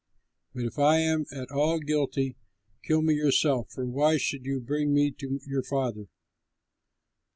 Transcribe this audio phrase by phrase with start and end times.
[0.55, 2.35] But if I am at all guilty,
[2.81, 6.07] kill me yourself, for why should you bring me to your father?"